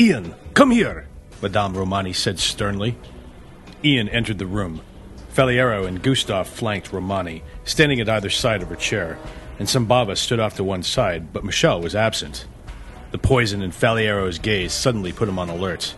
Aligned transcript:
Ian, 0.00 0.34
come 0.54 0.70
here, 0.70 1.06
Madame 1.42 1.76
Romani 1.76 2.14
said 2.14 2.38
sternly. 2.38 2.96
Ian 3.84 4.08
entered 4.08 4.38
the 4.38 4.46
room. 4.46 4.80
Faliero 5.30 5.86
and 5.86 6.02
Gustav 6.02 6.48
flanked 6.48 6.90
Romani, 6.90 7.42
standing 7.64 8.00
at 8.00 8.08
either 8.08 8.30
side 8.30 8.62
of 8.62 8.70
her 8.70 8.76
chair, 8.76 9.18
and 9.58 9.68
Sambava 9.68 10.16
stood 10.16 10.40
off 10.40 10.56
to 10.56 10.64
one 10.64 10.82
side, 10.82 11.34
but 11.34 11.44
Michel 11.44 11.82
was 11.82 11.94
absent. 11.94 12.46
The 13.10 13.18
poison 13.18 13.60
in 13.60 13.72
Faliero's 13.72 14.38
gaze 14.38 14.72
suddenly 14.72 15.12
put 15.12 15.28
him 15.28 15.38
on 15.38 15.50
alert. 15.50 15.94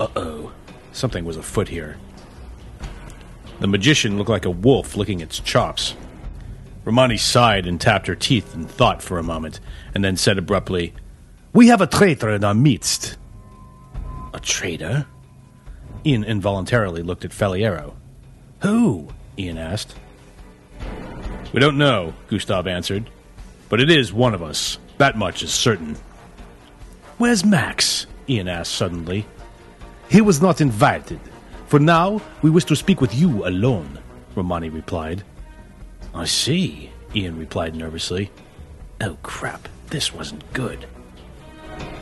Uh 0.00 0.08
oh, 0.16 0.52
something 0.92 1.26
was 1.26 1.36
afoot 1.36 1.68
here. 1.68 1.98
The 3.60 3.66
magician 3.66 4.16
looked 4.16 4.30
like 4.30 4.46
a 4.46 4.50
wolf 4.50 4.96
licking 4.96 5.20
its 5.20 5.38
chops. 5.38 5.94
Romani 6.82 7.18
sighed 7.18 7.66
and 7.66 7.78
tapped 7.78 8.06
her 8.06 8.16
teeth 8.16 8.54
in 8.54 8.64
thought 8.64 9.02
for 9.02 9.18
a 9.18 9.22
moment, 9.22 9.60
and 9.94 10.02
then 10.02 10.16
said 10.16 10.38
abruptly, 10.38 10.94
We 11.52 11.68
have 11.68 11.80
a 11.80 11.86
traitor 11.86 12.30
in 12.30 12.44
our 12.44 12.54
midst. 12.54 13.16
A 14.34 14.40
traitor? 14.40 15.06
Ian 16.04 16.24
involuntarily 16.24 17.02
looked 17.02 17.24
at 17.24 17.30
Faliero. 17.30 17.94
Who? 18.60 19.08
Ian 19.38 19.58
asked. 19.58 19.94
We 21.52 21.60
don't 21.60 21.78
know, 21.78 22.14
Gustav 22.28 22.66
answered. 22.66 23.10
But 23.68 23.80
it 23.80 23.90
is 23.90 24.12
one 24.12 24.34
of 24.34 24.42
us. 24.42 24.78
That 24.98 25.16
much 25.16 25.42
is 25.42 25.52
certain. 25.52 25.96
Where's 27.16 27.44
Max? 27.44 28.06
Ian 28.28 28.48
asked 28.48 28.72
suddenly. 28.72 29.26
He 30.10 30.20
was 30.20 30.42
not 30.42 30.60
invited. 30.60 31.20
For 31.66 31.78
now, 31.78 32.20
we 32.42 32.50
wish 32.50 32.64
to 32.66 32.76
speak 32.76 33.00
with 33.00 33.14
you 33.14 33.46
alone, 33.46 33.98
Romani 34.34 34.68
replied. 34.68 35.22
I 36.14 36.24
see, 36.24 36.90
Ian 37.14 37.38
replied 37.38 37.74
nervously. 37.74 38.30
Oh 39.00 39.16
crap, 39.22 39.68
this 39.88 40.14
wasn't 40.14 40.50
good. 40.52 40.86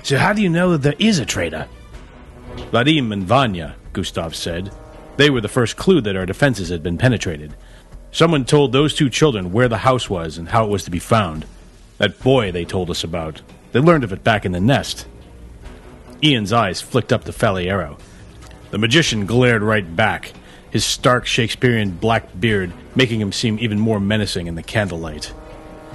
So 0.07 0.17
how 0.17 0.33
do 0.33 0.41
you 0.41 0.49
know 0.49 0.71
that 0.71 0.83
there 0.83 0.95
is 1.01 1.19
a 1.19 1.27
traitor? 1.27 1.67
Vadim 2.71 3.13
and 3.13 3.25
Vanya, 3.25 3.75
Gustav 3.93 4.37
said. 4.37 4.71
They 5.17 5.31
were 5.31 5.41
the 5.41 5.49
first 5.49 5.77
clue 5.77 6.01
that 6.03 6.15
our 6.15 6.25
defenses 6.25 6.69
had 6.69 6.81
been 6.81 6.97
penetrated. 6.97 7.57
Someone 8.13 8.45
told 8.45 8.71
those 8.71 8.95
two 8.95 9.11
children 9.11 9.51
where 9.51 9.67
the 9.67 9.79
house 9.79 10.09
was 10.09 10.39
and 10.39 10.49
how 10.49 10.65
it 10.65 10.71
was 10.71 10.85
to 10.85 10.93
be 10.93 11.01
found. 11.01 11.45
That 11.99 12.21
boy 12.21 12.53
they 12.53 12.65
told 12.65 12.89
us 12.89 13.03
about. 13.03 13.43
They 13.73 13.81
learned 13.81 14.05
of 14.05 14.13
it 14.13 14.23
back 14.23 14.47
in 14.47 14.53
the 14.53 14.61
nest. 14.61 15.09
Ian's 16.23 16.53
eyes 16.53 16.81
flicked 16.81 17.13
up 17.13 17.25
to 17.25 17.33
Faliero. 17.33 17.99
The 18.71 18.79
magician 18.79 19.27
glared 19.27 19.63
right 19.63 19.97
back, 19.97 20.35
his 20.71 20.85
stark 20.85 21.27
Shakespearean 21.27 21.91
black 21.91 22.39
beard 22.39 22.73
making 22.95 23.21
him 23.21 23.33
seem 23.33 23.59
even 23.59 23.81
more 23.81 23.99
menacing 23.99 24.47
in 24.47 24.55
the 24.55 24.63
candlelight. 24.63 25.35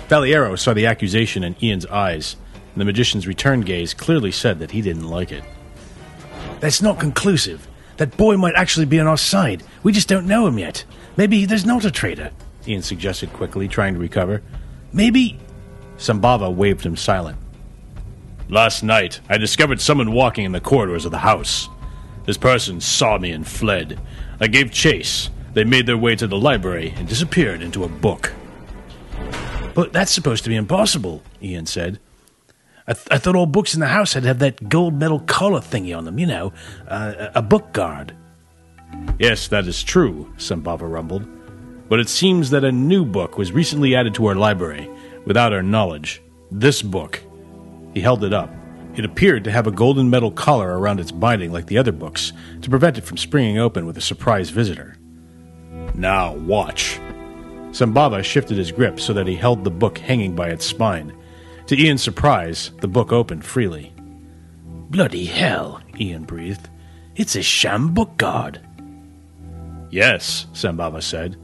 Faliero 0.10 0.60
saw 0.60 0.74
the 0.74 0.88
accusation 0.88 1.46
in 1.46 1.56
Ian's 1.64 1.86
eyes, 1.86 2.36
the 2.76 2.86
magician's 2.86 3.28
return 3.28 3.62
gaze 3.62 3.94
clearly 3.94 4.32
said 4.32 4.60
that 4.60 4.72
he 4.72 4.82
didn't 4.82 5.10
like 5.10 5.32
it. 5.32 5.44
That's 6.60 6.82
not 6.82 7.00
conclusive. 7.00 7.68
That 7.98 8.18
boy 8.18 8.38
might 8.38 8.56
actually 8.56 8.86
be 8.86 9.00
on 9.00 9.08
our 9.08 9.18
side. 9.18 9.64
We 9.84 9.92
just 9.92 10.08
don't 10.08 10.28
know 10.28 10.48
him 10.48 10.58
yet. 10.58 10.86
Maybe 11.18 11.46
there's 11.46 11.66
not 11.66 11.86
a 11.86 11.92
traitor, 11.92 12.32
Ian 12.68 12.82
suggested 12.82 13.34
quickly, 13.34 13.68
trying 13.68 13.94
to 13.94 14.00
recover. 14.00 14.42
Maybe. 14.94 15.40
Sambava 15.98 16.54
waved 16.54 16.86
him 16.86 16.96
silent. 16.96 17.38
Last 18.50 18.84
night, 18.84 19.22
I 19.30 19.38
discovered 19.38 19.80
someone 19.80 20.12
walking 20.12 20.46
in 20.46 20.52
the 20.52 20.60
corridors 20.60 21.06
of 21.06 21.12
the 21.12 21.20
house. 21.20 21.70
This 22.26 22.38
person 22.38 22.82
saw 22.82 23.18
me 23.18 23.32
and 23.32 23.48
fled. 23.48 24.00
I 24.40 24.48
gave 24.48 24.72
chase. 24.72 25.30
They 25.54 25.64
made 25.64 25.86
their 25.86 25.98
way 25.98 26.16
to 26.16 26.28
the 26.28 26.38
library 26.38 26.94
and 26.98 27.08
disappeared 27.08 27.62
into 27.62 27.84
a 27.84 27.90
book. 27.90 28.34
But 29.74 29.94
that's 29.94 30.12
supposed 30.12 30.44
to 30.44 30.50
be 30.50 30.56
impossible, 30.56 31.24
Ian 31.42 31.66
said. 31.66 32.00
I, 32.92 32.94
th- 32.94 33.08
I 33.10 33.18
thought 33.20 33.38
all 33.38 33.46
books 33.46 33.74
in 33.74 33.80
the 33.80 33.88
house 33.88 34.12
had 34.12 34.26
have 34.26 34.40
that 34.40 34.68
gold 34.68 34.96
metal 34.96 35.22
collar 35.22 35.62
thingy 35.62 35.98
on 35.98 36.04
them, 36.04 36.20
you 36.20 36.26
know, 36.26 36.52
uh, 36.90 37.30
a 37.34 37.42
book 37.42 37.72
guard. 37.72 38.14
Yes, 39.18 39.48
that 39.48 39.66
is 39.66 39.82
true, 39.82 40.30
Sambava 40.36 40.92
rumbled. 40.92 41.26
But 41.88 42.02
it 42.02 42.10
seems 42.10 42.50
that 42.50 42.66
a 42.66 42.72
new 42.72 43.06
book 43.06 43.38
was 43.38 43.54
recently 43.54 43.96
added 43.96 44.14
to 44.16 44.26
our 44.26 44.36
library, 44.36 44.90
without 45.26 45.54
our 45.54 45.64
knowledge. 45.64 46.22
This 46.52 46.82
book. 46.82 47.24
He 47.94 48.02
held 48.02 48.26
it 48.26 48.34
up. 48.34 48.54
It 48.98 49.06
appeared 49.06 49.46
to 49.46 49.52
have 49.52 49.68
a 49.68 49.72
golden 49.72 50.10
metal 50.10 50.30
collar 50.30 50.78
around 50.78 51.00
its 51.00 51.14
binding 51.14 51.54
like 51.54 51.68
the 51.68 51.78
other 51.78 51.94
books, 51.94 52.34
to 52.62 52.70
prevent 52.70 52.98
it 52.98 53.06
from 53.06 53.16
springing 53.16 53.58
open 53.58 53.86
with 53.86 53.98
a 53.98 54.02
surprise 54.02 54.50
visitor. 54.50 54.98
Now 55.96 56.34
watch. 56.34 57.00
Sambava 57.70 58.22
shifted 58.22 58.58
his 58.58 58.74
grip 58.74 59.00
so 59.00 59.14
that 59.14 59.28
he 59.28 59.36
held 59.38 59.64
the 59.64 59.72
book 59.72 59.98
hanging 59.98 60.36
by 60.36 60.50
its 60.50 60.66
spine. 60.66 61.16
To 61.72 61.80
Ian's 61.80 62.04
surprise, 62.04 62.72
the 62.82 62.90
book 62.90 63.14
opened 63.14 63.46
freely. 63.46 63.94
Bloody 64.90 65.24
hell, 65.24 65.80
Ian 65.98 66.26
breathed. 66.26 66.68
It's 67.16 67.38
a 67.38 67.42
sham 67.42 67.94
book 67.94 68.18
guard. 68.18 68.60
Yes, 69.90 70.48
Sambava 70.52 71.02
said. 71.02 71.38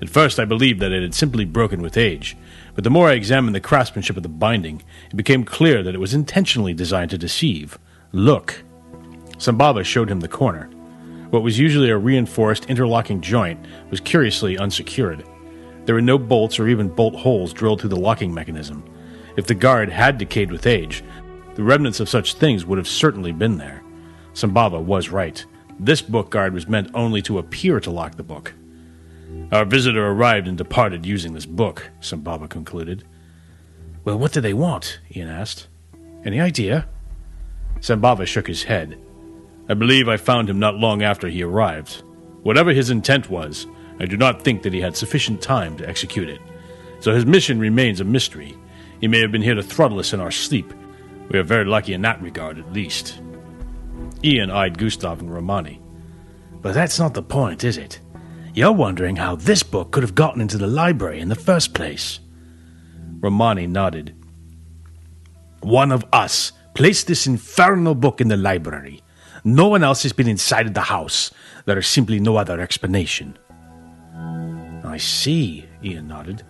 At 0.00 0.08
first 0.08 0.38
I 0.38 0.44
believed 0.44 0.78
that 0.78 0.92
it 0.92 1.02
had 1.02 1.16
simply 1.16 1.44
broken 1.44 1.82
with 1.82 1.96
age, 1.96 2.36
but 2.76 2.84
the 2.84 2.90
more 2.90 3.08
I 3.08 3.14
examined 3.14 3.56
the 3.56 3.60
craftsmanship 3.60 4.16
of 4.16 4.22
the 4.22 4.28
binding, 4.28 4.84
it 5.10 5.16
became 5.16 5.42
clear 5.42 5.82
that 5.82 5.96
it 5.96 6.00
was 6.00 6.14
intentionally 6.14 6.74
designed 6.74 7.10
to 7.10 7.18
deceive. 7.18 7.76
Look. 8.12 8.62
Sambava 9.38 9.84
showed 9.84 10.08
him 10.08 10.20
the 10.20 10.28
corner. 10.28 10.66
What 11.30 11.42
was 11.42 11.58
usually 11.58 11.90
a 11.90 11.98
reinforced 11.98 12.66
interlocking 12.66 13.20
joint 13.20 13.58
was 13.90 13.98
curiously 13.98 14.56
unsecured. 14.56 15.24
There 15.86 15.96
were 15.96 16.00
no 16.00 16.18
bolts 16.18 16.60
or 16.60 16.68
even 16.68 16.88
bolt 16.88 17.16
holes 17.16 17.52
drilled 17.52 17.80
through 17.80 17.90
the 17.90 17.96
locking 17.96 18.32
mechanism. 18.32 18.84
If 19.36 19.46
the 19.46 19.54
guard 19.54 19.90
had 19.90 20.18
decayed 20.18 20.52
with 20.52 20.66
age, 20.66 21.02
the 21.54 21.62
remnants 21.62 22.00
of 22.00 22.08
such 22.08 22.34
things 22.34 22.64
would 22.64 22.78
have 22.78 22.88
certainly 22.88 23.32
been 23.32 23.58
there. 23.58 23.82
Sambava 24.34 24.82
was 24.82 25.10
right. 25.10 25.44
This 25.78 26.02
book 26.02 26.30
guard 26.30 26.54
was 26.54 26.68
meant 26.68 26.90
only 26.94 27.22
to 27.22 27.38
appear 27.38 27.80
to 27.80 27.90
lock 27.90 28.16
the 28.16 28.22
book. 28.22 28.54
Our 29.50 29.64
visitor 29.64 30.06
arrived 30.06 30.48
and 30.48 30.56
departed 30.56 31.06
using 31.06 31.34
this 31.34 31.46
book, 31.46 31.90
Sambava 32.00 32.48
concluded. 32.48 33.04
Well, 34.04 34.18
what 34.18 34.32
do 34.32 34.40
they 34.40 34.54
want? 34.54 35.00
Ian 35.14 35.28
asked. 35.28 35.68
Any 36.24 36.40
idea? 36.40 36.88
Sambava 37.80 38.26
shook 38.26 38.46
his 38.46 38.64
head. 38.64 38.98
I 39.68 39.74
believe 39.74 40.08
I 40.08 40.16
found 40.16 40.48
him 40.48 40.58
not 40.58 40.76
long 40.76 41.02
after 41.02 41.28
he 41.28 41.42
arrived. 41.42 42.02
Whatever 42.42 42.72
his 42.72 42.90
intent 42.90 43.30
was, 43.30 43.66
I 43.98 44.06
do 44.06 44.16
not 44.16 44.42
think 44.42 44.62
that 44.62 44.72
he 44.72 44.80
had 44.80 44.96
sufficient 44.96 45.40
time 45.40 45.76
to 45.76 45.88
execute 45.88 46.28
it. 46.28 46.40
So 47.00 47.14
his 47.14 47.26
mission 47.26 47.58
remains 47.58 48.00
a 48.00 48.04
mystery. 48.04 48.56
He 49.02 49.08
may 49.08 49.18
have 49.20 49.32
been 49.32 49.42
here 49.42 49.56
to 49.56 49.64
throttle 49.64 49.98
us 49.98 50.12
in 50.12 50.20
our 50.20 50.30
sleep. 50.30 50.72
We 51.28 51.36
are 51.36 51.42
very 51.42 51.64
lucky 51.64 51.92
in 51.92 52.02
that 52.02 52.22
regard, 52.22 52.56
at 52.56 52.72
least. 52.72 53.20
Ian 54.22 54.48
eyed 54.48 54.78
Gustav 54.78 55.18
and 55.18 55.34
Romani. 55.34 55.82
But 56.60 56.74
that's 56.74 57.00
not 57.00 57.12
the 57.12 57.22
point, 57.22 57.64
is 57.64 57.76
it? 57.76 57.98
You're 58.54 58.70
wondering 58.70 59.16
how 59.16 59.34
this 59.34 59.64
book 59.64 59.90
could 59.90 60.04
have 60.04 60.14
gotten 60.14 60.40
into 60.40 60.56
the 60.56 60.68
library 60.68 61.18
in 61.18 61.28
the 61.28 61.34
first 61.34 61.74
place. 61.74 62.20
Romani 63.18 63.66
nodded. 63.66 64.14
One 65.62 65.90
of 65.90 66.04
us 66.12 66.52
placed 66.74 67.08
this 67.08 67.26
infernal 67.26 67.96
book 67.96 68.20
in 68.20 68.28
the 68.28 68.36
library. 68.36 69.02
No 69.42 69.66
one 69.66 69.82
else 69.82 70.04
has 70.04 70.12
been 70.12 70.28
inside 70.28 70.74
the 70.74 70.80
house. 70.80 71.32
There 71.64 71.78
is 71.78 71.88
simply 71.88 72.20
no 72.20 72.36
other 72.36 72.60
explanation. 72.60 73.36
I 74.84 74.96
see, 74.98 75.66
Ian 75.82 76.06
nodded. 76.06 76.44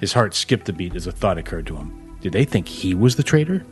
His 0.00 0.12
heart 0.12 0.34
skipped 0.34 0.68
a 0.68 0.72
beat 0.72 0.94
as 0.94 1.06
a 1.06 1.12
thought 1.12 1.38
occurred 1.38 1.66
to 1.68 1.76
him. 1.76 2.16
Did 2.20 2.32
they 2.32 2.44
think 2.44 2.68
he 2.68 2.94
was 2.94 3.16
the 3.16 3.22
traitor? 3.22 3.64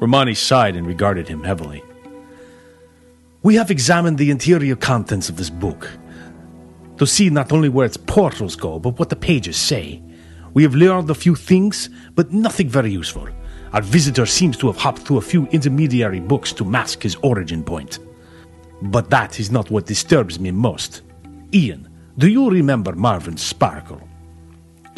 Romani 0.00 0.34
sighed 0.34 0.76
and 0.76 0.86
regarded 0.86 1.28
him 1.28 1.42
heavily. 1.42 1.82
We 3.42 3.54
have 3.56 3.70
examined 3.70 4.18
the 4.18 4.30
interior 4.30 4.76
contents 4.76 5.28
of 5.28 5.36
this 5.36 5.50
book 5.50 5.88
to 6.98 7.06
see 7.06 7.30
not 7.30 7.52
only 7.52 7.68
where 7.68 7.86
its 7.86 7.96
portals 7.96 8.56
go, 8.56 8.78
but 8.78 8.98
what 8.98 9.08
the 9.08 9.16
pages 9.16 9.56
say. 9.56 10.02
We 10.54 10.62
have 10.64 10.74
learned 10.74 11.10
a 11.10 11.14
few 11.14 11.34
things, 11.34 11.88
but 12.14 12.32
nothing 12.32 12.68
very 12.68 12.90
useful. 12.90 13.28
Our 13.72 13.82
visitor 13.82 14.26
seems 14.26 14.56
to 14.58 14.66
have 14.66 14.76
hopped 14.76 15.00
through 15.00 15.18
a 15.18 15.22
few 15.22 15.46
intermediary 15.48 16.20
books 16.20 16.52
to 16.54 16.64
mask 16.64 17.02
his 17.02 17.16
origin 17.16 17.62
point. 17.62 17.98
But 18.82 19.10
that 19.10 19.38
is 19.38 19.50
not 19.50 19.70
what 19.70 19.86
disturbs 19.86 20.40
me 20.40 20.50
most. 20.50 21.02
Ian, 21.52 21.88
do 22.16 22.28
you 22.28 22.50
remember 22.50 22.94
Marvin 22.94 23.36
Sparkle? 23.36 24.07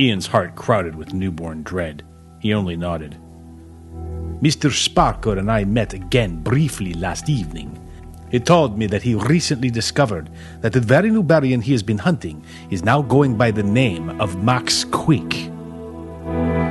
Ian's 0.01 0.27
heart 0.27 0.57
crowded 0.57 0.95
with 0.95 1.13
newborn 1.13 1.63
dread. 1.63 2.03
He 2.39 2.55
only 2.55 2.75
nodded. 2.75 3.19
Mr. 4.41 4.73
Sparkle 4.73 5.39
and 5.39 5.51
I 5.51 5.65
met 5.65 5.93
again 5.93 6.43
briefly 6.43 6.95
last 6.95 7.29
evening. 7.29 7.79
He 8.31 8.41
told 8.41 8.79
me 8.79 8.87
that 8.87 9.03
he 9.03 9.15
recently 9.15 9.69
discovered 9.69 10.31
that 10.63 10.73
the 10.73 10.81
very 10.81 11.11
Niburian 11.11 11.63
he 11.63 11.73
has 11.73 11.83
been 11.83 11.99
hunting 11.99 12.43
is 12.71 12.83
now 12.83 13.03
going 13.03 13.37
by 13.37 13.51
the 13.51 13.63
name 13.63 14.19
of 14.21 14.43
Max 14.43 14.85
Quick. 14.85 15.35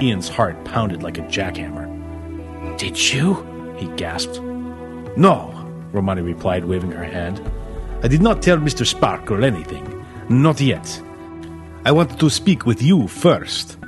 Ian's 0.02 0.30
heart 0.30 0.66
pounded 0.66 1.04
like 1.04 1.20
a 1.20 1.24
jackhammer. 1.24 1.86
Did 2.80 2.98
you? 3.14 3.46
he 3.78 3.88
gasped. 3.90 4.42
No, 5.16 5.54
Romani 5.92 6.24
replied, 6.24 6.66
waving 6.66 6.92
her 6.92 7.04
hand. 7.04 7.40
I 8.02 8.08
did 8.08 8.24
not 8.24 8.42
tell 8.42 8.58
Mr. 8.58 8.88
Sparkle 8.88 9.44
anything. 9.44 10.04
Not 10.30 10.60
yet. 10.60 11.02
I 11.90 11.92
wanted 11.92 12.20
to 12.20 12.30
speak 12.30 12.68
with 12.68 12.84
you 12.84 13.08
first. 13.08 13.80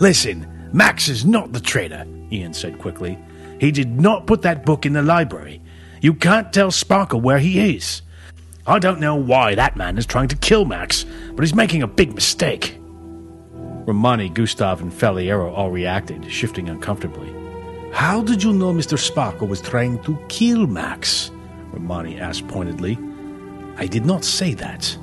Listen, 0.00 0.44
Max 0.72 1.08
is 1.08 1.24
not 1.24 1.52
the 1.52 1.60
traitor, 1.60 2.04
Ian 2.32 2.52
said 2.52 2.80
quickly. 2.80 3.16
He 3.60 3.70
did 3.70 4.00
not 4.00 4.26
put 4.26 4.42
that 4.42 4.66
book 4.66 4.84
in 4.84 4.92
the 4.92 5.02
library. 5.02 5.62
You 6.00 6.14
can't 6.14 6.52
tell 6.52 6.72
Sparkle 6.72 7.20
where 7.20 7.38
he 7.38 7.76
is. 7.76 8.02
I 8.66 8.80
don't 8.80 8.98
know 8.98 9.14
why 9.14 9.54
that 9.54 9.76
man 9.76 9.98
is 9.98 10.04
trying 10.04 10.26
to 10.30 10.36
kill 10.36 10.64
Max, 10.64 11.06
but 11.34 11.44
he's 11.44 11.54
making 11.54 11.84
a 11.84 11.86
big 11.86 12.12
mistake. 12.12 12.76
Romani, 13.86 14.28
Gustav, 14.28 14.82
and 14.82 14.90
Faliero 14.90 15.56
all 15.56 15.70
reacted, 15.70 16.28
shifting 16.28 16.68
uncomfortably. 16.68 17.32
How 17.92 18.20
did 18.24 18.42
you 18.42 18.52
know 18.52 18.72
Mr. 18.72 18.98
Sparkle 18.98 19.46
was 19.46 19.62
trying 19.62 20.02
to 20.02 20.18
kill 20.28 20.66
Max? 20.66 21.30
Romani 21.70 22.18
asked 22.18 22.48
pointedly. 22.48 22.98
I 23.76 23.86
did 23.86 24.04
not 24.04 24.24
say 24.24 24.54
that. 24.54 24.98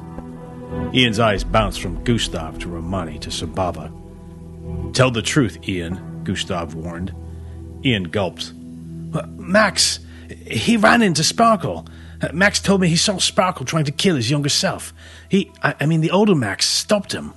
Ian's 0.94 1.19
eyes 1.19 1.44
bounced 1.44 1.81
from 1.81 2.04
Gustav 2.04 2.60
to 2.60 2.69
Romani 2.69 3.19
to 3.19 3.30
Sambava. 3.30 3.92
Tell 4.94 5.12
the 5.12 5.21
truth, 5.21 5.68
Ian, 5.68 6.24
Gustav 6.24 6.74
warned. 6.74 7.13
Ian 7.83 8.04
gulped. 8.06 8.54
Max, 9.38 10.00
he 10.45 10.77
ran 10.77 11.01
into 11.01 11.24
Sparkle. 11.24 11.88
Max 12.33 12.60
told 12.60 12.81
me 12.81 12.88
he 12.88 12.95
saw 12.95 13.18
Sparkle 13.18 13.66
trying 13.66 13.86
to 13.86 13.92
kill 13.92 14.16
his 14.16 14.30
younger 14.30 14.50
self. 14.50 14.94
He, 15.30 15.51
I, 15.63 15.75
I 15.80 15.86
mean, 15.86 16.01
the 16.01 16.12
older 16.12 16.36
Max 16.36 16.68
stopped 16.68 17.13
him. 17.13 17.33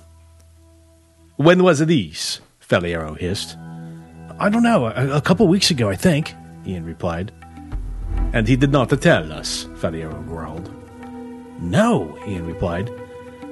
When 1.37 1.63
was 1.63 1.79
this? 1.79 2.41
Faliero 2.59 3.17
hissed. 3.17 3.57
I 4.39 4.49
don't 4.49 4.63
know, 4.63 4.87
a, 4.87 5.17
a 5.17 5.21
couple 5.21 5.47
weeks 5.47 5.71
ago, 5.71 5.89
I 5.89 5.95
think, 5.95 6.33
Ian 6.65 6.85
replied. 6.85 7.31
And 8.33 8.47
he 8.47 8.55
did 8.55 8.71
not 8.71 8.89
tell 9.01 9.31
us, 9.31 9.65
Faliero 9.75 10.25
growled. 10.27 10.71
No, 11.61 12.17
Ian 12.27 12.45
replied. 12.45 12.91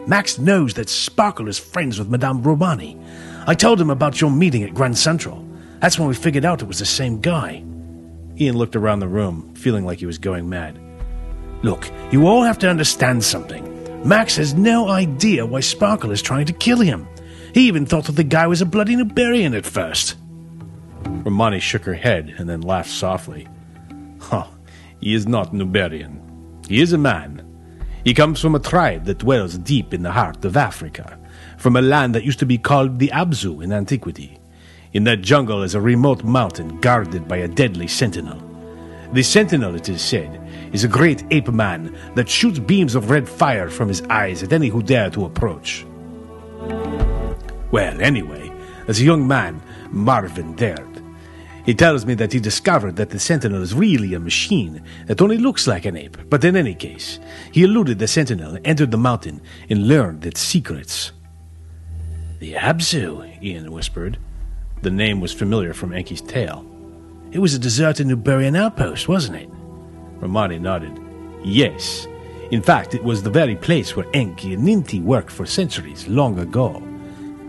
Max 0.07 0.39
knows 0.39 0.73
that 0.73 0.89
Sparkle 0.89 1.47
is 1.47 1.59
friends 1.59 1.99
with 1.99 2.09
Madame 2.09 2.41
Romani. 2.41 2.97
I 3.45 3.53
told 3.53 3.79
him 3.79 3.89
about 3.89 4.19
your 4.19 4.31
meeting 4.31 4.63
at 4.63 4.73
Grand 4.73 4.97
Central. 4.97 5.45
That's 5.79 5.99
when 5.99 6.07
we 6.07 6.15
figured 6.15 6.45
out 6.45 6.61
it 6.61 6.67
was 6.67 6.79
the 6.79 6.85
same 6.85 7.21
guy. 7.21 7.63
Ian 8.39 8.57
looked 8.57 8.75
around 8.75 8.99
the 8.99 9.07
room, 9.07 9.53
feeling 9.53 9.85
like 9.85 9.99
he 9.99 10.05
was 10.07 10.17
going 10.17 10.49
mad. 10.49 10.79
Look, 11.63 11.89
you 12.11 12.25
all 12.27 12.41
have 12.41 12.57
to 12.59 12.69
understand 12.69 13.23
something. 13.23 13.67
Max 14.07 14.35
has 14.37 14.55
no 14.55 14.89
idea 14.89 15.45
why 15.45 15.59
Sparkle 15.59 16.11
is 16.11 16.21
trying 16.21 16.47
to 16.47 16.53
kill 16.53 16.79
him. 16.79 17.07
He 17.53 17.67
even 17.67 17.85
thought 17.85 18.05
that 18.05 18.13
the 18.13 18.23
guy 18.23 18.47
was 18.47 18.61
a 18.61 18.65
bloody 18.65 18.95
Niburian 18.95 19.55
at 19.55 19.65
first. 19.65 20.15
Romani 21.05 21.59
shook 21.59 21.83
her 21.83 21.93
head 21.93 22.33
and 22.37 22.49
then 22.49 22.61
laughed 22.61 22.89
softly. 22.89 23.47
Huh, 24.19 24.47
he 24.99 25.13
is 25.13 25.27
not 25.27 25.53
Niburian. 25.53 26.19
He 26.67 26.81
is 26.81 26.93
a 26.93 26.97
man. 26.97 27.45
He 28.03 28.13
comes 28.13 28.39
from 28.39 28.55
a 28.55 28.59
tribe 28.59 29.05
that 29.05 29.19
dwells 29.19 29.57
deep 29.57 29.93
in 29.93 30.01
the 30.01 30.11
heart 30.11 30.43
of 30.43 30.57
Africa, 30.57 31.19
from 31.57 31.75
a 31.75 31.81
land 31.81 32.15
that 32.15 32.23
used 32.23 32.39
to 32.39 32.45
be 32.45 32.57
called 32.57 32.97
the 32.97 33.09
Abzu 33.09 33.63
in 33.63 33.71
antiquity. 33.71 34.39
In 34.93 35.03
that 35.05 35.21
jungle 35.21 35.61
is 35.63 35.75
a 35.75 35.81
remote 35.81 36.23
mountain 36.23 36.79
guarded 36.79 37.27
by 37.27 37.37
a 37.37 37.47
deadly 37.47 37.87
sentinel. 37.87 38.41
The 39.13 39.23
sentinel, 39.23 39.75
it 39.75 39.87
is 39.87 40.01
said, 40.01 40.41
is 40.73 40.83
a 40.83 40.87
great 40.87 41.23
ape 41.31 41.49
man 41.49 41.95
that 42.15 42.29
shoots 42.29 42.59
beams 42.59 42.95
of 42.95 43.09
red 43.09 43.29
fire 43.29 43.69
from 43.69 43.87
his 43.87 44.01
eyes 44.03 44.41
at 44.41 44.53
any 44.53 44.69
who 44.69 44.81
dare 44.81 45.09
to 45.11 45.25
approach. 45.25 45.85
Well, 47.71 48.01
anyway, 48.01 48.51
as 48.87 48.99
a 48.99 49.03
young 49.03 49.27
man, 49.27 49.61
Marvin 49.91 50.55
dared. 50.55 50.90
He 51.65 51.75
tells 51.75 52.05
me 52.05 52.15
that 52.15 52.33
he 52.33 52.39
discovered 52.39 52.95
that 52.95 53.11
the 53.11 53.19
Sentinel 53.19 53.61
is 53.61 53.73
really 53.73 54.13
a 54.13 54.19
machine 54.19 54.81
that 55.05 55.21
only 55.21 55.37
looks 55.37 55.67
like 55.67 55.85
an 55.85 55.95
ape, 55.95 56.17
but 56.29 56.43
in 56.43 56.55
any 56.55 56.73
case, 56.73 57.19
he 57.51 57.63
eluded 57.63 57.99
the 57.99 58.07
Sentinel, 58.07 58.57
entered 58.65 58.91
the 58.91 58.97
mountain, 58.97 59.41
and 59.69 59.87
learned 59.87 60.25
its 60.25 60.41
secrets. 60.41 61.11
The 62.39 62.53
Abzu, 62.53 63.43
Ian 63.43 63.71
whispered. 63.71 64.17
The 64.81 64.89
name 64.89 65.19
was 65.19 65.31
familiar 65.31 65.73
from 65.75 65.93
Enki's 65.93 66.21
tale. 66.21 66.65
It 67.31 67.37
was 67.37 67.53
a 67.53 67.59
deserted 67.59 68.07
Niburian 68.07 68.57
outpost, 68.57 69.07
wasn't 69.07 69.37
it? 69.37 69.49
Romani 70.19 70.57
nodded. 70.57 70.99
Yes. 71.43 72.07
In 72.49 72.61
fact, 72.61 72.95
it 72.95 73.03
was 73.03 73.21
the 73.21 73.29
very 73.29 73.55
place 73.55 73.95
where 73.95 74.07
Enki 74.13 74.55
and 74.55 74.63
Ninti 74.63 75.01
worked 75.01 75.31
for 75.31 75.45
centuries 75.45 76.07
long 76.07 76.39
ago. 76.39 76.81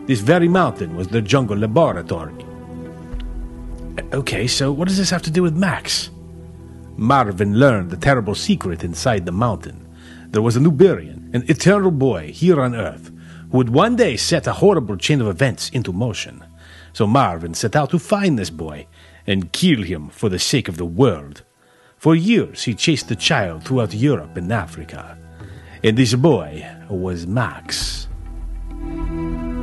This 0.07 0.21
very 0.21 0.49
mountain 0.49 0.95
was 0.95 1.09
their 1.09 1.23
jungle 1.23 1.57
laboratory. 1.57 2.45
Okay, 4.13 4.47
so 4.47 4.71
what 4.71 4.89
does 4.89 4.99
this 4.99 5.09
have 5.09 5.23
to 5.23 5.31
do 5.31 5.43
with 5.43 5.57
Max? 5.57 6.11
Marvin 6.97 7.59
learned 7.59 7.91
the 7.91 7.97
terrible 7.97 8.35
secret 8.35 8.85
inside 8.85 9.25
the 9.25 9.33
mountain. 9.33 9.89
There 10.29 10.43
was 10.43 10.55
a 10.55 10.61
Niburian, 10.61 11.35
an 11.35 11.45
eternal 11.49 11.91
boy 11.91 12.31
here 12.31 12.61
on 12.61 12.77
Earth, 12.77 13.11
who 13.51 13.57
would 13.57 13.71
one 13.71 13.97
day 13.97 14.19
set 14.19 14.47
a 14.47 14.53
horrible 14.53 14.99
chain 14.99 15.23
of 15.23 15.29
events 15.29 15.71
into 15.71 15.95
motion. 15.95 16.45
So 16.93 17.07
Marvin 17.07 17.55
set 17.55 17.75
out 17.75 17.89
to 17.91 17.99
find 17.99 18.39
this 18.39 18.51
boy 18.51 18.87
and 19.27 19.51
kill 19.51 19.83
him 19.83 20.11
for 20.11 20.29
the 20.29 20.39
sake 20.39 20.69
of 20.69 20.77
the 20.77 20.85
world. 20.85 21.43
For 21.97 22.15
years 22.15 22.65
he 22.65 22.75
chased 22.75 23.09
the 23.09 23.17
child 23.17 23.65
throughout 23.65 23.95
Europe 23.95 24.37
and 24.37 24.53
Africa. 24.53 25.17
And 25.83 25.97
this 25.97 26.15
boy 26.15 26.67
was 26.91 27.27
Max. 27.27 28.09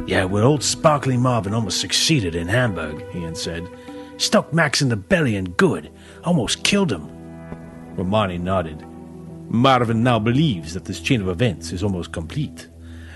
Yeah, 0.07 0.25
well, 0.25 0.45
old 0.45 0.63
Sparkly 0.63 1.17
Marvin 1.17 1.53
almost 1.53 1.79
succeeded 1.79 2.33
in 2.33 2.47
Hamburg, 2.47 3.05
Ian 3.13 3.35
said. 3.35 3.69
Stuck 4.19 4.53
Max 4.53 4.81
in 4.81 4.89
the 4.89 4.97
belly 4.97 5.37
and 5.37 5.55
good. 5.55 5.89
Almost 6.25 6.65
killed 6.65 6.91
him. 6.91 7.09
Romani 7.95 8.37
nodded. 8.37 8.85
Marvin 9.47 10.03
now 10.03 10.19
believes 10.19 10.73
that 10.73 10.83
this 10.83 10.99
chain 10.99 11.21
of 11.21 11.29
events 11.29 11.71
is 11.71 11.83
almost 11.83 12.11
complete. 12.11 12.67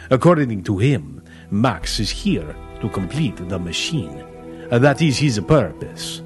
According 0.09 0.63
to 0.63 0.77
him, 0.77 1.21
Max 1.51 1.99
is 1.99 2.09
here 2.09 2.55
to 2.79 2.89
complete 2.89 3.35
the 3.35 3.59
machine. 3.59 4.23
Uh, 4.71 4.79
that 4.79 5.01
is 5.01 5.17
his 5.17 5.37
purpose. 5.41 6.21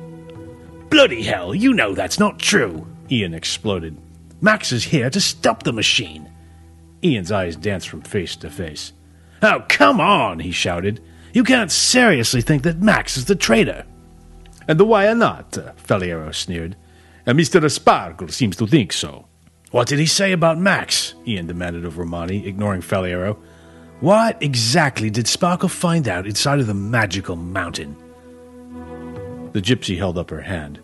Bloody 0.91 1.23
hell, 1.23 1.55
you 1.55 1.73
know 1.73 1.95
that's 1.95 2.19
not 2.19 2.37
true, 2.37 2.85
Ian 3.09 3.33
exploded. 3.33 3.97
Max 4.41 4.71
is 4.71 4.83
here 4.83 5.09
to 5.09 5.19
stop 5.19 5.63
the 5.63 5.73
machine. 5.73 6.31
Ian's 7.03 7.31
eyes 7.31 7.55
danced 7.55 7.89
from 7.89 8.03
face 8.03 8.35
to 8.37 8.49
face. 8.51 8.93
Oh, 9.41 9.65
come 9.67 9.99
on, 9.99 10.37
he 10.39 10.51
shouted. 10.51 11.01
You 11.33 11.43
can't 11.43 11.71
seriously 11.71 12.41
think 12.41 12.61
that 12.63 12.79
Max 12.79 13.17
is 13.17 13.25
the 13.25 13.35
traitor. 13.35 13.83
And 14.67 14.81
why 14.81 15.11
not? 15.13 15.51
Faliero 15.51 16.33
sneered. 16.33 16.75
And 17.25 17.39
Mr. 17.39 17.69
Sparkle 17.69 18.29
seems 18.29 18.55
to 18.57 18.67
think 18.67 18.93
so. 18.93 19.27
What 19.71 19.87
did 19.87 19.99
he 19.99 20.05
say 20.05 20.31
about 20.31 20.57
Max? 20.57 21.13
Ian 21.25 21.47
demanded 21.47 21.85
of 21.85 21.97
Romani, 21.97 22.47
ignoring 22.47 22.81
Faliero. 22.81 23.37
What 23.99 24.41
exactly 24.41 25.09
did 25.09 25.27
Sparkle 25.27 25.69
find 25.69 26.07
out 26.07 26.25
inside 26.25 26.59
of 26.59 26.67
the 26.67 26.73
magical 26.73 27.35
mountain? 27.35 27.95
The 29.53 29.61
gypsy 29.61 29.97
held 29.97 30.17
up 30.17 30.29
her 30.29 30.41
hand. 30.41 30.79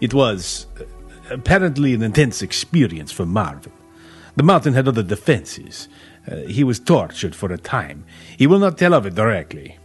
It 0.00 0.12
was 0.12 0.66
uh, 0.78 0.84
apparently 1.30 1.94
an 1.94 2.02
intense 2.02 2.42
experience 2.42 3.12
for 3.12 3.24
Marvin. 3.24 3.72
The 4.36 4.42
mountain 4.42 4.74
had 4.74 4.88
other 4.88 5.02
defenses. 5.02 5.88
Uh, 6.30 6.36
he 6.36 6.64
was 6.64 6.78
tortured 6.78 7.34
for 7.34 7.52
a 7.52 7.58
time. 7.58 8.04
He 8.36 8.46
will 8.46 8.58
not 8.58 8.78
tell 8.78 8.94
of 8.94 9.06
it 9.06 9.14
directly. 9.14 9.78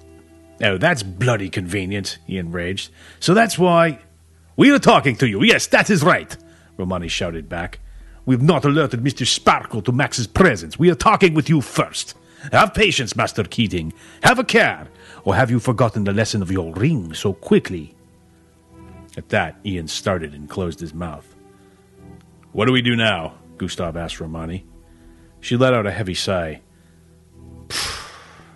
Oh, 0.62 0.78
that's 0.78 1.04
bloody 1.04 1.50
convenient, 1.50 2.18
Ian 2.30 2.52
raged. 2.52 2.92
So 3.20 3.34
that's 3.34 3.60
why. 3.60 4.00
We 4.58 4.72
are 4.72 4.80
talking 4.80 5.18
to 5.18 5.28
you. 5.28 5.44
Yes, 5.44 5.68
that 5.68 5.90
is 5.90 6.02
right, 6.02 6.36
Romani 6.78 7.10
shouted 7.10 7.50
back. 7.50 7.80
We've 8.26 8.42
not 8.42 8.64
alerted 8.64 9.04
Mr. 9.04 9.28
Sparkle 9.28 9.82
to 9.82 9.92
Max's 9.92 10.28
presence. 10.28 10.80
We 10.80 10.90
are 10.90 10.96
talking 10.96 11.34
with 11.34 11.50
you 11.50 11.62
first. 11.62 12.16
Have 12.52 12.74
patience, 12.74 13.16
Master 13.16 13.44
Keating. 13.44 13.94
Have 14.24 14.40
a 14.40 14.44
care. 14.44 14.88
Or 15.26 15.36
have 15.36 15.52
you 15.52 15.60
forgotten 15.60 16.06
the 16.06 16.14
lesson 16.14 16.42
of 16.42 16.52
your 16.52 16.74
ring 16.74 17.14
so 17.14 17.34
quickly? 17.34 17.96
At 19.18 19.30
that, 19.30 19.58
Ian 19.66 19.88
started 19.88 20.34
and 20.34 20.50
closed 20.50 20.80
his 20.80 20.94
mouth. 20.94 21.36
What 22.52 22.66
do 22.66 22.72
we 22.72 22.82
do 22.82 22.96
now? 22.96 23.36
Gustav 23.58 23.98
asked 23.98 24.20
Romani. 24.20 24.66
She 25.42 25.58
let 25.58 25.74
out 25.74 25.86
a 25.86 25.92
heavy 25.92 26.14
sigh. 26.14 26.62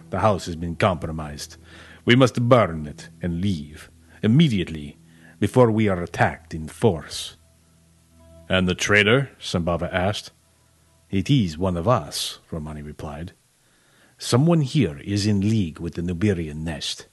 The 0.09 0.19
house 0.19 0.45
has 0.45 0.55
been 0.55 0.75
compromised. 0.75 1.57
We 2.05 2.15
must 2.15 2.49
burn 2.49 2.87
it 2.87 3.09
and 3.21 3.41
leave 3.41 3.89
immediately 4.23 4.97
before 5.39 5.71
we 5.71 5.87
are 5.87 6.01
attacked 6.01 6.53
in 6.53 6.67
force. 6.67 7.37
And 8.47 8.67
the 8.67 8.75
traitor? 8.75 9.29
Sambava 9.39 9.91
asked. 9.93 10.31
It 11.09 11.29
is 11.29 11.57
one 11.57 11.77
of 11.77 11.87
us, 11.87 12.39
Romani 12.51 12.81
replied. 12.81 13.33
Someone 14.17 14.61
here 14.61 14.99
is 14.99 15.25
in 15.25 15.41
league 15.41 15.79
with 15.79 15.93
the 15.93 16.01
Niburian 16.01 16.63
nest. 16.63 17.07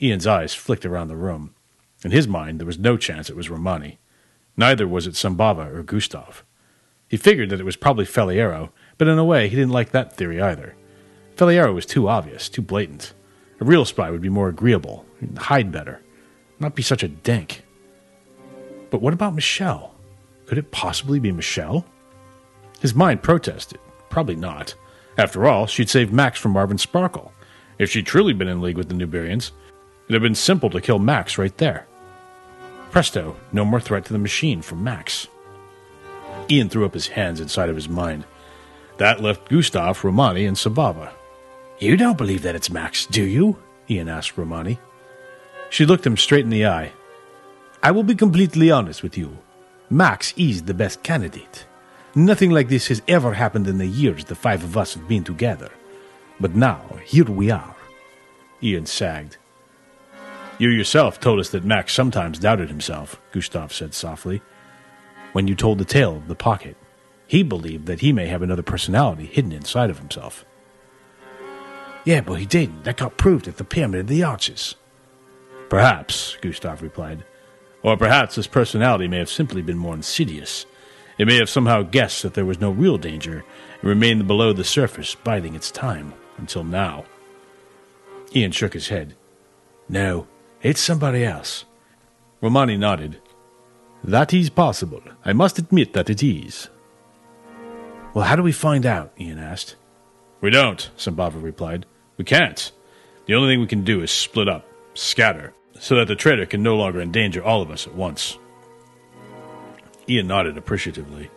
Ian's 0.00 0.26
eyes 0.26 0.54
flicked 0.54 0.84
around 0.84 1.08
the 1.08 1.16
room. 1.16 1.54
In 2.04 2.10
his 2.10 2.28
mind, 2.28 2.60
there 2.60 2.66
was 2.66 2.78
no 2.78 2.96
chance 2.96 3.30
it 3.30 3.36
was 3.36 3.48
Romani. 3.48 3.98
Neither 4.56 4.86
was 4.86 5.06
it 5.06 5.14
Sambava 5.14 5.74
or 5.74 5.82
Gustav. 5.82 6.44
He 7.08 7.16
figured 7.16 7.50
that 7.50 7.60
it 7.60 7.64
was 7.64 7.76
probably 7.76 8.04
Faliero, 8.04 8.70
but 8.98 9.08
in 9.08 9.18
a 9.18 9.24
way, 9.24 9.48
he 9.48 9.56
didn't 9.56 9.72
like 9.72 9.90
that 9.92 10.16
theory 10.16 10.40
either. 10.40 10.74
Faliero 11.36 11.74
was 11.74 11.86
too 11.86 12.08
obvious, 12.08 12.48
too 12.48 12.62
blatant. 12.62 13.14
A 13.60 13.64
real 13.64 13.84
spy 13.84 14.10
would 14.10 14.22
be 14.22 14.28
more 14.28 14.48
agreeable, 14.48 15.04
hide 15.36 15.70
better, 15.70 16.00
not 16.58 16.74
be 16.74 16.82
such 16.82 17.02
a 17.02 17.08
dink. 17.08 17.62
But 18.90 19.00
what 19.00 19.14
about 19.14 19.34
Michelle? 19.34 19.94
Could 20.46 20.58
it 20.58 20.70
possibly 20.70 21.18
be 21.18 21.32
Michelle? 21.32 21.84
His 22.80 22.94
mind 22.94 23.22
protested. 23.22 23.80
Probably 24.10 24.36
not. 24.36 24.74
After 25.16 25.46
all, 25.46 25.66
she'd 25.66 25.88
saved 25.88 26.12
Max 26.12 26.38
from 26.38 26.52
Marvin 26.52 26.78
Sparkle. 26.78 27.32
If 27.78 27.90
she'd 27.90 28.06
truly 28.06 28.32
been 28.32 28.48
in 28.48 28.60
league 28.60 28.76
with 28.76 28.88
the 28.88 28.94
Niburians, 28.94 29.52
it'd 30.04 30.14
have 30.14 30.22
been 30.22 30.34
simple 30.34 30.70
to 30.70 30.80
kill 30.80 30.98
Max 30.98 31.38
right 31.38 31.56
there. 31.58 31.86
Presto, 32.90 33.36
no 33.52 33.64
more 33.64 33.80
threat 33.80 34.04
to 34.04 34.12
the 34.12 34.18
machine 34.18 34.62
from 34.62 34.84
Max. 34.84 35.28
Ian 36.50 36.68
threw 36.68 36.84
up 36.84 36.94
his 36.94 37.08
hands 37.08 37.40
inside 37.40 37.68
of 37.68 37.76
his 37.76 37.88
mind. 37.88 38.24
That 38.98 39.20
left 39.20 39.48
Gustav, 39.48 40.04
Romani, 40.04 40.46
and 40.46 40.56
Sambava. 40.56 41.10
You 41.78 41.96
don't 41.96 42.16
believe 42.16 42.42
that 42.42 42.54
it's 42.54 42.70
Max, 42.70 43.04
do 43.06 43.22
you? 43.22 43.58
Ian 43.90 44.08
asked 44.08 44.38
Romani. 44.38 44.78
She 45.70 45.84
looked 45.84 46.06
him 46.06 46.16
straight 46.16 46.44
in 46.44 46.50
the 46.50 46.66
eye. 46.66 46.92
I 47.82 47.90
will 47.90 48.04
be 48.04 48.14
completely 48.14 48.70
honest 48.70 49.02
with 49.02 49.18
you. 49.18 49.36
Max 49.90 50.32
is 50.36 50.62
the 50.62 50.72
best 50.72 51.02
candidate. 51.02 51.66
Nothing 52.14 52.50
like 52.50 52.68
this 52.68 52.86
has 52.88 53.02
ever 53.08 53.34
happened 53.34 53.66
in 53.66 53.78
the 53.78 53.86
years 53.86 54.24
the 54.24 54.36
five 54.36 54.62
of 54.62 54.76
us 54.76 54.94
have 54.94 55.08
been 55.08 55.24
together. 55.24 55.70
But 56.38 56.54
now, 56.54 56.80
here 57.04 57.24
we 57.24 57.50
are. 57.50 57.74
Ian 58.62 58.86
sagged. 58.86 59.36
You 60.58 60.70
yourself 60.70 61.18
told 61.18 61.40
us 61.40 61.50
that 61.50 61.64
Max 61.64 61.92
sometimes 61.92 62.38
doubted 62.38 62.68
himself, 62.68 63.20
Gustav 63.32 63.72
said 63.72 63.94
softly. 63.94 64.40
When 65.32 65.48
you 65.48 65.56
told 65.56 65.78
the 65.78 65.84
tale 65.84 66.16
of 66.16 66.28
the 66.28 66.36
pocket, 66.36 66.76
he 67.26 67.42
believed 67.42 67.86
that 67.86 68.00
he 68.00 68.12
may 68.12 68.26
have 68.26 68.42
another 68.42 68.62
personality 68.62 69.26
hidden 69.26 69.50
inside 69.50 69.90
of 69.90 69.98
himself. 69.98 70.44
Yeah, 72.04 72.20
but 72.20 72.34
he 72.34 72.46
didn't. 72.46 72.84
That 72.84 72.98
got 72.98 73.16
proved 73.16 73.48
at 73.48 73.56
the 73.56 73.64
Pyramid 73.64 74.00
of 74.00 74.06
the 74.08 74.22
Arches. 74.22 74.76
Perhaps, 75.70 76.36
Gustav 76.40 76.82
replied. 76.82 77.24
Or 77.82 77.96
perhaps 77.96 78.36
his 78.36 78.46
personality 78.46 79.08
may 79.08 79.18
have 79.18 79.30
simply 79.30 79.62
been 79.62 79.78
more 79.78 79.94
insidious. 79.94 80.66
It 81.18 81.26
may 81.26 81.36
have 81.36 81.48
somehow 81.48 81.82
guessed 81.82 82.22
that 82.22 82.34
there 82.34 82.44
was 82.44 82.60
no 82.60 82.70
real 82.70 82.98
danger 82.98 83.44
and 83.80 83.88
remained 83.88 84.26
below 84.26 84.52
the 84.52 84.64
surface, 84.64 85.14
biding 85.14 85.54
its 85.54 85.70
time, 85.70 86.14
until 86.38 86.64
now. 86.64 87.04
Ian 88.34 88.52
shook 88.52 88.72
his 88.72 88.88
head. 88.88 89.14
No, 89.88 90.26
it's 90.62 90.80
somebody 90.80 91.24
else. 91.24 91.64
Romani 92.40 92.76
nodded. 92.76 93.20
That 94.02 94.34
is 94.34 94.50
possible. 94.50 95.02
I 95.24 95.32
must 95.32 95.58
admit 95.58 95.92
that 95.94 96.10
it 96.10 96.22
is. 96.22 96.68
Well, 98.12 98.24
how 98.24 98.36
do 98.36 98.42
we 98.42 98.52
find 98.52 98.84
out? 98.84 99.12
Ian 99.18 99.38
asked. 99.38 99.76
We 100.40 100.50
don't, 100.50 100.90
Sambava 100.96 101.42
replied. 101.42 101.86
We 102.16 102.24
can't. 102.24 102.70
The 103.26 103.34
only 103.34 103.52
thing 103.52 103.60
we 103.60 103.66
can 103.66 103.84
do 103.84 104.02
is 104.02 104.10
split 104.10 104.48
up, 104.48 104.66
scatter, 104.94 105.54
so 105.78 105.96
that 105.96 106.08
the 106.08 106.16
traitor 106.16 106.46
can 106.46 106.62
no 106.62 106.76
longer 106.76 107.00
endanger 107.00 107.42
all 107.42 107.62
of 107.62 107.70
us 107.70 107.86
at 107.86 107.94
once. 107.94 108.38
Ian 110.08 110.26
nodded 110.26 110.58
appreciatively. 110.58 111.30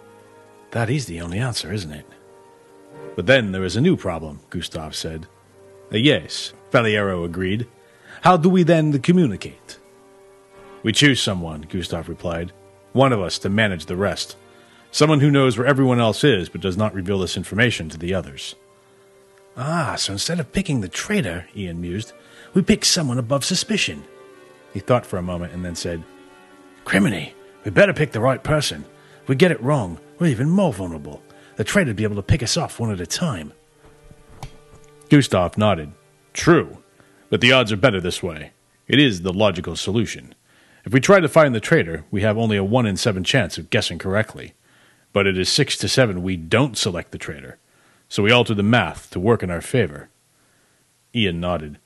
That 0.72 0.90
is 0.90 1.06
the 1.06 1.22
only 1.22 1.40
answer, 1.40 1.72
isn't 1.72 1.92
it? 1.92 2.06
But 3.16 3.26
then 3.26 3.52
there 3.52 3.64
is 3.64 3.76
a 3.76 3.82
new 3.82 3.96
problem, 3.96 4.42
Gustav 4.50 4.96
said. 4.96 5.28
Uh, 5.92 5.98
yes, 5.98 6.54
Faliero 6.72 7.26
agreed. 7.26 7.68
How 8.22 8.38
do 8.38 8.50
we 8.50 8.64
then 8.64 9.00
communicate? 9.00 9.80
We 10.84 10.92
choose 10.92 11.22
someone, 11.22 11.62
Gustav 11.62 12.10
replied. 12.10 12.52
One 12.94 13.14
of 13.14 13.22
us 13.22 13.40
to 13.40 13.50
manage 13.50 13.86
the 13.86 13.96
rest. 13.96 14.36
Someone 14.92 15.20
who 15.20 15.32
knows 15.32 15.58
where 15.58 15.68
everyone 15.68 16.00
else 16.00 16.24
is 16.24 16.50
but 16.50 16.62
does 16.62 16.78
not 16.78 16.94
reveal 16.94 17.20
this 17.20 17.38
information 17.38 17.90
to 17.90 17.98
the 17.98 18.14
others. 18.14 18.56
Ah, 19.58 19.96
so 19.96 20.14
instead 20.14 20.40
of 20.40 20.52
picking 20.52 20.82
the 20.82 20.88
traitor, 20.88 21.48
Ian 21.56 21.82
mused, 21.82 22.14
we 22.54 22.62
pick 22.62 22.86
someone 22.86 23.18
above 23.18 23.44
suspicion. 23.44 24.04
He 24.72 24.80
thought 24.80 25.06
for 25.06 25.18
a 25.18 25.24
moment 25.24 25.54
and 25.54 25.66
then 25.66 25.76
said, 25.76 26.04
Criminy, 26.86 27.34
we 27.66 27.72
better 27.72 27.94
pick 27.94 28.12
the 28.12 28.20
right 28.20 28.44
person. 28.44 28.86
If 29.24 29.28
we 29.28 29.36
get 29.36 29.52
it 29.52 29.62
wrong, 29.62 29.98
we're 30.20 30.28
even 30.28 30.50
more 30.50 30.72
vulnerable. 30.72 31.24
The 31.56 31.64
traitor'd 31.64 31.96
be 31.96 32.04
able 32.04 32.16
to 32.18 32.22
pick 32.22 32.44
us 32.44 32.56
off 32.56 32.80
one 32.80 32.92
at 32.92 33.02
a 33.02 33.08
time. 33.08 33.52
Gustav 35.10 35.58
nodded. 35.58 35.92
True, 36.34 36.78
but 37.32 37.42
the 37.42 37.52
odds 37.52 37.72
are 37.72 37.78
better 37.78 38.00
this 38.00 38.22
way. 38.22 38.52
It 38.88 39.00
is 39.00 39.24
the 39.24 39.34
logical 39.34 39.76
solution. 39.76 40.36
If 40.86 40.94
we 40.94 41.00
try 41.00 41.20
to 41.20 41.28
find 41.28 41.56
the 41.56 41.60
traitor, 41.60 42.06
we 42.12 42.22
have 42.22 42.38
only 42.38 42.58
a 42.58 42.64
1 42.64 42.86
in 42.86 42.96
7 42.96 43.24
chance 43.24 43.58
of 43.58 43.72
guessing 43.72 43.98
correctly. 43.98 44.54
But 45.14 45.26
it 45.26 45.38
is 45.38 45.50
6 45.50 45.78
to 45.78 45.88
7 45.88 46.22
we 46.22 46.38
don't 46.38 46.78
select 46.78 47.12
the 47.12 47.18
traitor. 47.18 47.58
So 48.10 48.24
we 48.24 48.32
altered 48.32 48.58
the 48.58 48.64
math 48.64 49.10
to 49.12 49.20
work 49.20 49.44
in 49.44 49.52
our 49.52 49.62
favor. 49.62 50.10
Ian 51.14 51.40
nodded. 51.40 51.78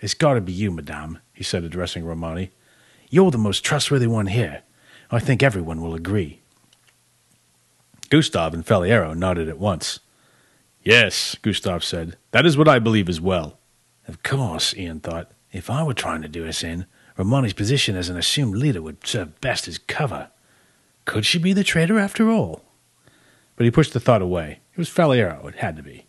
It's 0.00 0.14
got 0.14 0.34
to 0.34 0.40
be 0.40 0.52
you, 0.52 0.70
madame, 0.70 1.18
he 1.32 1.44
said, 1.44 1.64
addressing 1.64 2.04
Romani. 2.04 2.50
You're 3.10 3.30
the 3.30 3.38
most 3.38 3.64
trustworthy 3.64 4.06
one 4.06 4.28
here. 4.28 4.62
I 5.10 5.18
think 5.18 5.42
everyone 5.42 5.80
will 5.80 5.94
agree. 5.94 6.40
Gustav 8.08 8.54
and 8.54 8.64
Faliero 8.64 9.16
nodded 9.16 9.48
at 9.48 9.58
once. 9.58 10.00
Yes, 10.82 11.36
Gustav 11.42 11.84
said. 11.84 12.16
That 12.30 12.46
is 12.46 12.56
what 12.56 12.68
I 12.68 12.78
believe 12.78 13.08
as 13.08 13.20
well. 13.20 13.58
Of 14.08 14.22
course, 14.22 14.74
Ian 14.74 15.00
thought. 15.00 15.30
If 15.52 15.68
I 15.68 15.82
were 15.82 15.94
trying 15.94 16.22
to 16.22 16.28
do 16.28 16.46
us 16.46 16.64
in, 16.64 16.86
Romani's 17.16 17.52
position 17.52 17.96
as 17.96 18.08
an 18.08 18.16
assumed 18.16 18.56
leader 18.56 18.80
would 18.80 19.06
serve 19.06 19.40
best 19.40 19.68
as 19.68 19.78
cover. 19.78 20.30
Could 21.04 21.26
she 21.26 21.38
be 21.38 21.52
the 21.52 21.64
traitor 21.64 21.98
after 21.98 22.30
all? 22.30 22.64
But 23.60 23.66
he 23.66 23.70
pushed 23.70 23.92
the 23.92 24.00
thought 24.00 24.22
away. 24.22 24.60
It 24.72 24.78
was 24.78 24.88
Faliero, 24.88 25.46
it 25.46 25.56
had 25.56 25.76
to 25.76 25.82
be. 25.82 26.06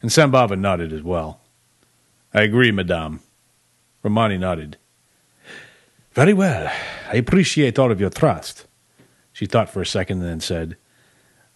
And 0.00 0.10
Sambava 0.10 0.58
nodded 0.58 0.90
as 0.90 1.02
well. 1.02 1.42
I 2.32 2.44
agree, 2.44 2.72
madame. 2.72 3.20
Romani 4.02 4.38
nodded. 4.38 4.78
Very 6.12 6.32
well. 6.32 6.72
I 7.12 7.16
appreciate 7.16 7.78
all 7.78 7.92
of 7.92 8.00
your 8.00 8.08
trust. 8.08 8.66
She 9.34 9.44
thought 9.44 9.68
for 9.68 9.82
a 9.82 9.86
second 9.86 10.22
and 10.22 10.30
then 10.30 10.40
said, 10.40 10.78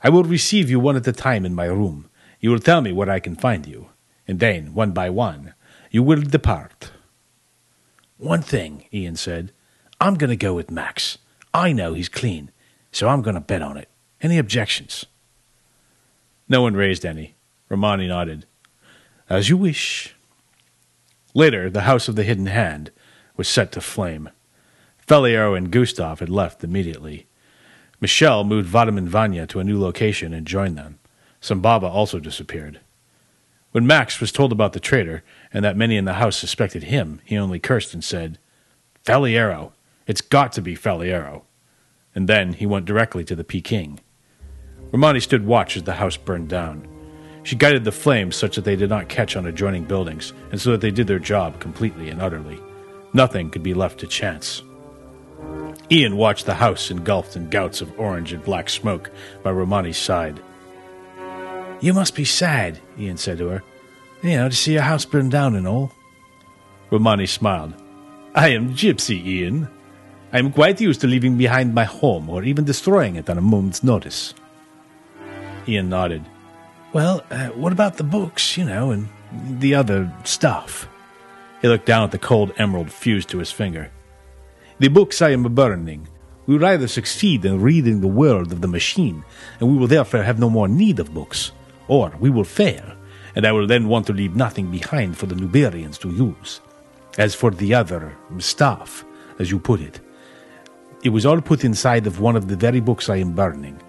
I 0.05 0.11
will 0.11 0.23
receive 0.23 0.69
you 0.69 0.79
one 0.79 0.97
at 0.97 1.09
a 1.09 1.13
time 1.13 1.47
in 1.47 1.55
my 1.55 1.65
room. 1.65 2.11
You 2.39 2.51
will 2.51 2.59
tell 2.59 2.83
me 2.83 2.93
where 2.93 3.09
I 3.09 3.21
can 3.21 3.37
find 3.37 3.67
you, 3.67 3.89
and 4.29 4.39
then, 4.39 4.75
one 4.75 4.93
by 4.93 5.09
one, 5.09 5.55
you 5.91 6.03
will 6.03 6.21
depart. 6.21 6.93
One 8.19 8.43
thing, 8.43 8.85
Ian 8.93 9.17
said. 9.17 9.53
I'm 9.99 10.17
going 10.17 10.29
to 10.29 10.37
go 10.37 10.53
with 10.53 10.71
Max. 10.71 11.17
I 11.55 11.73
know 11.73 11.95
he's 11.95 12.11
clean, 12.11 12.51
so 12.93 13.09
I'm 13.09 13.23
going 13.23 13.33
to 13.33 13.41
bet 13.41 13.63
on 13.63 13.79
it. 13.79 13.89
Any 14.23 14.37
objections? 14.37 15.07
No 16.49 16.63
one 16.63 16.75
raised 16.75 17.07
any. 17.07 17.37
Romani 17.69 18.07
nodded. 18.09 18.45
As 19.29 19.49
you 19.49 19.57
wish. 19.57 20.15
Later, 21.33 21.71
the 21.71 21.83
house 21.83 22.09
of 22.09 22.17
the 22.17 22.25
hidden 22.25 22.47
hand 22.47 22.91
was 23.37 23.49
set 23.49 23.73
to 23.73 23.81
flame. 23.81 24.29
Faliero 25.07 25.57
and 25.57 25.71
Gustav 25.71 26.21
had 26.21 26.29
left 26.29 26.63
immediately. 26.63 27.27
Michel 28.01 28.45
moved 28.45 28.69
Vadim 28.69 28.99
and 28.99 29.09
Vanya 29.09 29.47
to 29.47 29.61
a 29.61 29.65
new 29.65 29.81
location 29.81 30.35
and 30.35 30.47
joined 30.47 30.77
them. 30.77 30.99
Sambava 31.41 31.89
also 31.89 32.19
disappeared. 32.19 32.81
When 33.73 33.87
Max 33.87 34.21
was 34.21 34.33
told 34.33 34.53
about 34.53 34.73
the 34.73 34.81
traitor 34.81 35.23
and 35.53 35.65
that 35.65 35.77
many 35.77 35.97
in 35.97 36.05
the 36.05 36.15
house 36.15 36.37
suspected 36.37 36.85
him, 36.85 37.21
he 37.25 37.39
only 37.39 37.59
cursed 37.59 37.95
and 37.95 38.03
said, 38.05 38.39
Faliero! 39.05 39.73
It's 40.07 40.21
got 40.21 40.53
to 40.53 40.63
be 40.63 40.77
Faliero! 40.77 41.43
And 42.15 42.29
then 42.29 42.55
he 42.55 42.67
went 42.67 42.85
directly 42.85 43.25
to 43.25 43.37
the 43.37 43.45
Peking. 43.45 44.01
Romani 44.93 45.21
stood 45.21 45.47
watch 45.47 45.77
as 45.77 45.85
the 45.85 45.95
house 45.95 46.17
burned 46.17 46.49
down. 46.49 46.87
She 47.43 47.57
guided 47.57 47.85
the 47.85 47.93
flames 47.93 48.37
such 48.37 48.57
that 48.57 48.65
they 48.65 48.77
did 48.77 48.91
not 48.91 49.09
catch 49.09 49.37
on 49.37 49.47
adjoining 49.47 49.85
buildings, 49.85 50.33
and 50.51 50.61
so 50.61 50.73
that 50.73 50.81
they 50.81 50.91
did 50.91 51.07
their 51.07 51.19
job 51.19 51.59
completely 51.61 52.11
and 52.11 52.21
utterly. 52.21 52.61
Nothing 53.13 53.51
could 53.51 53.63
be 53.63 53.75
left 53.75 54.01
to 54.01 54.07
chance. 54.07 54.63
Ian 55.91 56.17
watched 56.17 56.47
the 56.47 56.55
house 56.55 56.91
engulfed 56.91 57.37
in 57.37 57.49
gouts 57.51 57.81
of 57.81 57.99
orange 57.99 58.33
and 58.33 58.45
black 58.45 58.69
smoke 58.69 59.11
by 59.43 59.51
Romani's 59.51 59.99
side. 59.99 60.41
You 61.81 61.95
must 61.95 62.15
be 62.15 62.25
sad, 62.25 62.79
Ian 62.99 63.17
said 63.17 63.39
to 63.39 63.49
her. 63.49 63.63
You 64.23 64.37
know, 64.37 64.49
to 64.51 64.55
see 64.55 64.75
your 64.75 64.83
house 64.83 65.05
burn 65.05 65.31
down 65.31 65.57
and 65.57 65.67
all. 65.67 65.93
Romani 66.91 67.27
smiled. 67.27 67.75
I 68.35 68.51
am 68.51 68.75
Gypsy, 68.75 69.25
Ian. 69.25 69.69
I 70.33 70.39
am 70.39 70.53
quite 70.53 70.81
used 70.81 71.01
to 71.01 71.07
leaving 71.07 71.39
behind 71.39 71.75
my 71.75 71.85
home 71.85 72.29
or 72.29 72.45
even 72.45 72.65
destroying 72.65 73.17
it 73.17 73.31
on 73.31 73.39
a 73.39 73.41
moment's 73.43 73.83
notice. 73.83 74.35
Ian 75.71 75.89
nodded. 75.89 76.25
Well, 76.93 77.23
uh, 77.31 77.49
what 77.49 77.73
about 77.73 77.97
the 77.97 78.05
books, 78.05 78.57
you 78.57 78.65
know, 78.65 78.91
and 78.91 79.09
the 79.61 79.75
other 79.75 80.13
stuff? 80.25 80.89
He 81.63 81.69
looked 81.69 81.87
down 81.87 82.05
at 82.05 82.11
the 82.11 82.19
cold 82.19 82.53
emerald 82.59 82.91
fused 82.91 83.29
to 83.31 83.39
his 83.39 83.53
finger. 83.53 83.91
The 84.79 84.89
books 84.89 85.23
I 85.23 85.31
am 85.31 85.43
burning 85.55 86.09
we 86.51 86.59
will 86.59 86.67
either 86.67 86.89
succeed 86.89 87.45
in 87.45 87.61
reading 87.61 88.01
the 88.01 88.09
world 88.09 88.51
of 88.51 88.61
the 88.61 88.67
machine, 88.67 89.25
and 89.61 89.71
we 89.71 89.79
will 89.79 89.87
therefore 89.87 90.25
have 90.25 90.41
no 90.41 90.51
more 90.51 90.67
need 90.67 90.99
of 90.99 91.15
books, 91.15 91.53
or 91.87 92.13
we 92.19 92.29
will 92.29 92.43
fail, 92.43 92.83
and 93.37 93.47
I 93.47 93.53
will 93.53 93.69
then 93.69 93.87
want 93.87 94.09
to 94.09 94.13
leave 94.13 94.35
nothing 94.35 94.69
behind 94.69 95.17
for 95.17 95.27
the 95.27 95.37
Niburians 95.37 95.97
to 96.01 96.11
use. 96.11 96.61
As 97.19 97.37
for 97.37 97.53
the 97.53 97.73
other 97.73 98.17
stuff, 98.39 99.05
as 99.39 99.53
you 99.53 99.61
put 99.61 99.81
it, 99.81 100.01
it 101.05 101.11
was 101.11 101.25
all 101.25 101.41
put 101.41 101.65
inside 101.65 102.09
of 102.09 102.19
one 102.19 102.35
of 102.35 102.49
the 102.49 102.57
very 102.57 102.81
books 102.81 103.09
I 103.09 103.19
am 103.19 103.33
burning. 103.33 103.81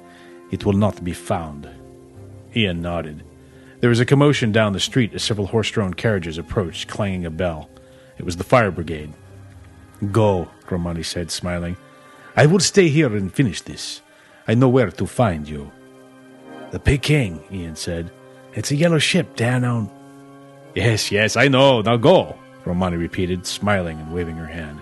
It 0.52 0.66
will 0.66 0.74
not 0.74 1.04
be 1.04 1.14
found. 1.14 1.68
Ian 2.56 2.82
nodded. 2.82 3.24
There 3.80 3.90
was 3.90 4.00
a 4.00 4.06
commotion 4.06 4.52
down 4.52 4.74
the 4.74 4.80
street 4.80 5.14
as 5.14 5.24
several 5.24 5.48
horse 5.48 5.72
drawn 5.72 5.94
carriages 5.94 6.38
approached, 6.38 6.88
clanging 6.88 7.26
a 7.26 7.32
bell. 7.32 7.70
It 8.18 8.26
was 8.26 8.38
the 8.38 8.44
fire 8.44 8.70
brigade. 8.70 9.12
Go, 10.12 10.50
Romani 10.70 11.04
said, 11.04 11.32
smiling. 11.32 11.78
I 12.36 12.46
will 12.46 12.60
stay 12.60 12.90
here 12.90 13.16
and 13.16 13.34
finish 13.34 13.62
this. 13.62 14.02
I 14.48 14.54
know 14.54 14.70
where 14.70 14.92
to 14.92 15.08
find 15.08 15.48
you. 15.48 15.72
The 16.72 16.80
Peking, 16.80 17.44
Ian 17.52 17.76
said. 17.76 18.12
It's 18.54 18.72
a 18.72 18.76
yellow 18.76 19.00
ship 19.00 19.36
down 19.36 19.64
on. 19.64 19.90
Yes, 20.76 21.12
yes, 21.12 21.36
I 21.36 21.48
know. 21.48 21.82
Now 21.82 21.98
go, 21.98 22.38
Romani 22.66 22.98
repeated, 22.98 23.46
smiling 23.46 24.00
and 24.00 24.14
waving 24.14 24.36
her 24.36 24.48
hand. 24.48 24.82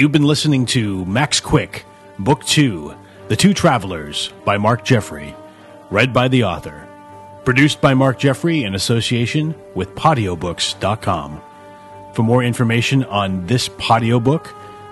You've 0.00 0.12
been 0.12 0.24
listening 0.24 0.64
to 0.66 1.04
Max 1.04 1.40
Quick, 1.40 1.84
Book 2.18 2.42
2, 2.44 2.94
The 3.28 3.36
Two 3.36 3.52
Travelers 3.52 4.32
by 4.46 4.56
Mark 4.56 4.82
Jeffrey, 4.82 5.36
read 5.90 6.14
by 6.14 6.26
the 6.26 6.44
author. 6.44 6.88
Produced 7.44 7.82
by 7.82 7.92
Mark 7.92 8.18
Jeffrey 8.18 8.64
in 8.64 8.74
association 8.74 9.54
with 9.74 9.94
Podiobooks.com. 9.96 11.42
For 12.14 12.22
more 12.22 12.42
information 12.42 13.04
on 13.04 13.46
this 13.46 13.68
Podiobook, 13.68 14.46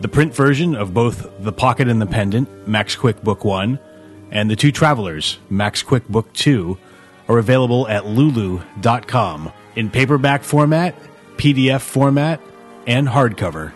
The 0.00 0.08
print 0.08 0.34
version 0.34 0.74
of 0.74 0.92
both 0.92 1.30
The 1.38 1.52
Pocket 1.52 1.86
and 1.86 2.02
the 2.02 2.06
Pendant, 2.06 2.66
Max 2.66 2.96
Quick 2.96 3.22
Book 3.22 3.44
1, 3.44 3.78
and 4.32 4.50
The 4.50 4.56
Two 4.56 4.72
Travelers, 4.72 5.38
Max 5.48 5.84
Quick 5.84 6.08
Book 6.08 6.32
2, 6.32 6.76
are 7.30 7.38
available 7.38 7.86
at 7.86 8.06
lulu.com 8.06 9.52
in 9.76 9.88
paperback 9.88 10.42
format, 10.42 10.96
PDF 11.36 11.80
format, 11.80 12.40
and 12.88 13.06
hardcover. 13.06 13.72